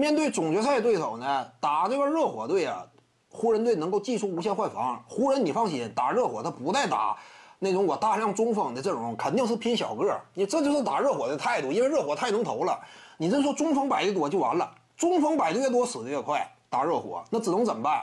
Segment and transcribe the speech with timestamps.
[0.00, 2.86] 面对总决赛对手呢，打这个热火队啊，
[3.30, 5.04] 湖人队能够技术无限换防。
[5.06, 7.18] 湖人你放心，打热火他不带打
[7.58, 10.22] 那种我大量中锋的阵容，肯定是拼小个儿。
[10.32, 12.80] 你这就是打热火的态度，因为热火太能投了。
[13.18, 16.50] 你这说中锋摆的多就完了，中锋摆的越多死的越快。
[16.70, 18.02] 打热火那只能怎么办？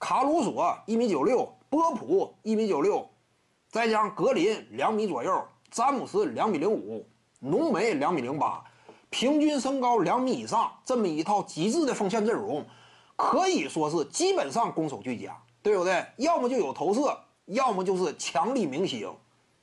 [0.00, 3.08] 卡鲁索一米九六，波普一米九六，
[3.70, 7.06] 再加上格林两米左右，詹姆斯两米零五，
[7.38, 8.64] 浓眉两米零八。
[9.10, 12.64] 平均身高两米以上，这么一套极致的锋线阵容，
[13.16, 16.04] 可以说是基本上攻守俱佳，对不对？
[16.16, 19.10] 要么就有投射，要么就是强力明星。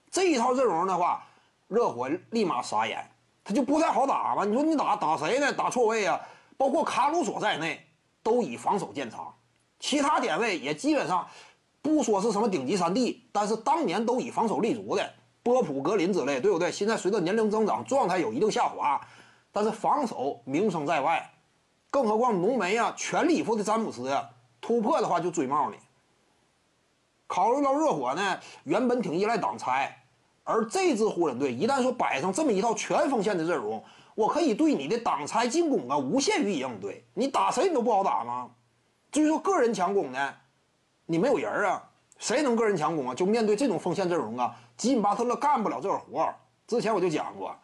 [0.10, 1.24] 这一套阵容的话，
[1.68, 3.08] 热火立马傻眼，
[3.44, 4.44] 他就不太好打嘛。
[4.46, 5.54] 你说你打打谁呢？
[5.54, 6.20] 打错位啊，
[6.58, 7.86] 包括卡鲁索在内，
[8.24, 9.34] 都以防守见长。
[9.80, 11.28] 其他点位也基本上
[11.82, 16.72] 不说是什么顶级三 D，但是当年都以防守立足的波普、格林之类，对不对？
[16.72, 19.00] 现在随着年龄增长，状态有一定下滑。
[19.56, 21.32] 但是防守名声在外，
[21.90, 25.78] 更何况浓眉啊，全力以赴的詹姆斯啊，突破的话就追帽你。
[27.26, 29.98] 考虑到热火呢，原本挺依赖挡拆，
[30.44, 33.82] 而这支湖人队一旦说摆上这么一套全锋线的阵容，
[34.14, 37.06] 我可以对你的挡拆进攻啊无限予以应对。
[37.14, 38.52] 你打谁你都不好打吗？
[39.10, 40.34] 至于说个人强攻呢，
[41.06, 41.82] 你没有人啊，
[42.18, 43.16] 谁能个人强攻啊？
[43.16, 46.30] 就面对这种锋线阵容啊，吉米巴特勒干不了这个活
[46.68, 47.56] 之前我就讲过。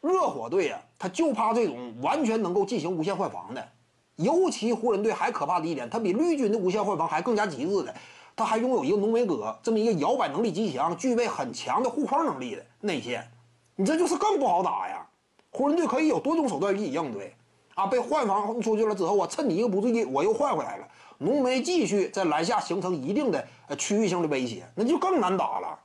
[0.00, 3.68] 热火队呀，他就怕这种完全能够进行无限换防的，
[4.16, 7.94] 尤其湖人队还可怕的一点，他比绿军的无限换防还更加极致的，
[8.36, 13.28] 他还拥有一个浓眉哥这么一个摇摆能力极强、具备很强的护框能力的内线，
[13.76, 15.04] 你这就是更不好打呀。
[15.50, 17.34] 湖人队可以有多种手段予以应对
[17.74, 20.86] 啊，被换防出去了之后，我趁你一个不注意，我又换回来了，
[21.18, 23.44] 浓眉继续在篮下形成一定的
[23.76, 25.78] 区域性的威胁，那就更难打了。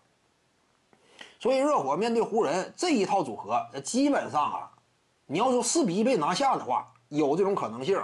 [1.44, 4.72] 所以热火面对湖人这一套组合，基本上啊，
[5.25, 8.02] 你要说四比一被拿下的话，有这种可能性，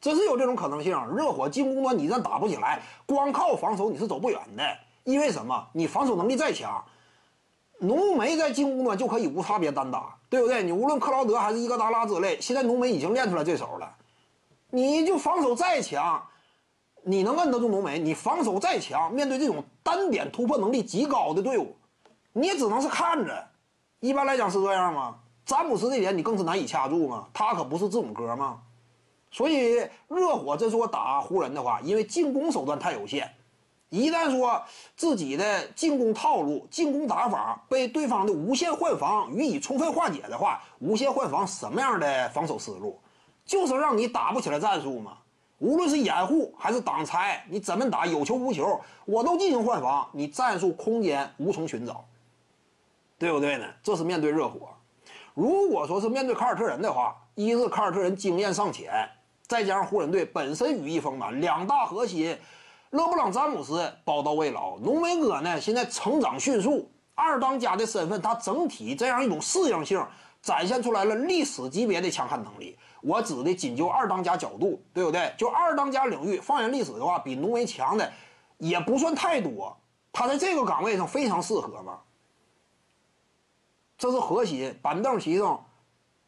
[0.00, 0.96] 真是有这种可能性。
[1.08, 4.62] 热火进攻端你真打不起来，光靠防守你是走不远的。
[5.02, 5.66] 因为什么？
[5.72, 6.80] 你防守能力再强，
[7.80, 10.62] 浓眉在进攻端就可以无差别单打，对不对？
[10.62, 13.92] 你无论克劳德还是伊戈达拉之类，现在浓眉已经练出来这手了。
[14.70, 16.24] 你就防守再强，
[17.02, 17.98] 你能摁得住浓眉？
[17.98, 21.74] 你防守再强，面对这种单点突破能力极高的队伍。
[22.38, 23.48] 你也只能是看着，
[24.00, 25.16] 一般来讲是这样吗？
[25.46, 27.28] 詹姆斯这点你更是难以掐住吗？
[27.32, 28.60] 他可不是字母哥吗？
[29.30, 33.32] 所以热火这说打湖人的话，因为进攻手段太有限，
[33.88, 34.62] 一旦说
[34.96, 43.00] 自己的进攻套路、进攻打法被对方的无限换防予以充分化解的话，无限换防什么样的防守思路？
[43.46, 45.16] 就是让你打不起来战术嘛。
[45.58, 52.04] 无论是掩护还是挡拆，你怎么打有球无球，我都进行换防，你战术空间无从寻找。
[53.18, 53.66] 对不对呢？
[53.82, 54.68] 这是面对热火。
[55.34, 58.90] 如果说是面对凯尔特人的话，一是凯尔特人经验尚浅，
[59.46, 62.36] 再加上湖人队本身羽翼丰满，两大核心
[62.90, 70.02] 勒布朗詹姆斯宝刀未老，浓眉哥呢现在成长迅速，二当家的身份，他整体这样一种适应性
[70.40, 72.78] 展现出来了历史级别的强悍能力。
[73.02, 75.32] 我指的仅就二当家角度，对不对？
[75.36, 78.10] 就二当家领域，放眼历史的话，比浓眉强的
[78.58, 79.76] 也不算太多。
[80.12, 81.98] 他在这个岗位上非常适合嘛。
[83.98, 85.64] 这是核心板凳席上，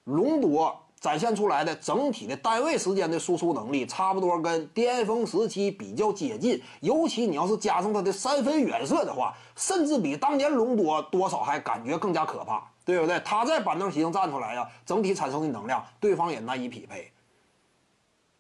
[0.05, 6.61] 隆多展现出来的整体的单位时间的输出能力，差不多跟巅峰时期比较接近。
[6.81, 13.21] 尤其你要是加上他的三分远射的话，甚至比当年隆多多少还感觉更加可怕，对不对？
[13.21, 17.13] 他在板凳席上站出来呀，整体产生的能量，对方也难以匹配。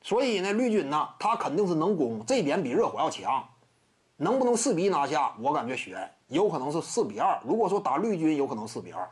[0.02, 3.46] 所以呢，绿军呢，他肯定是能攻，这点比热火要强。
[4.20, 5.32] 能不能四比一拿下？
[5.40, 7.40] 我感觉悬，有可能是四比二。
[7.44, 9.08] 如果说打绿军，有可能四比二。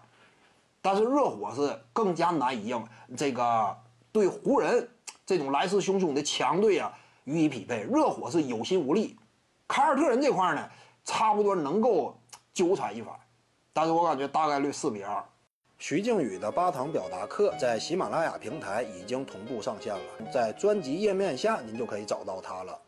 [0.83, 2.85] 但是热火是更加难以应
[3.17, 3.77] 这个
[4.11, 4.89] 对湖人
[5.25, 7.83] 这种来势汹汹的强队啊予以匹配。
[7.85, 9.17] 热火是有心无力，
[9.69, 10.69] 凯尔特人这块呢，
[11.05, 12.19] 差不多能够
[12.53, 13.15] 纠缠一番。
[13.73, 15.25] 但是我感觉大概率四比二。
[15.79, 20.01] 徐静宇的八堂表达课在喜马拉雅平台已经同步上线了，
[20.33, 22.81] 在专辑页面下您就可以找到它了。